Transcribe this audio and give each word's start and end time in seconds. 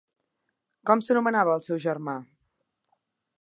Com 0.91 1.03
s'anomenava 1.07 1.53
el 1.59 1.63
seu 1.67 1.81
germà? 1.85 2.17